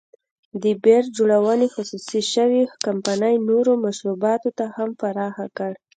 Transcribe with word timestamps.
د 0.63 0.65
بیر 0.83 1.03
جوړونې 1.17 1.67
خصوصي 1.75 2.21
شوې 2.33 2.63
کمپنۍ 2.85 3.35
نورو 3.49 3.71
مشروباتو 3.85 4.49
ته 4.57 4.65
هم 4.75 4.89
پراخ 5.01 5.35
کړ. 5.57 5.71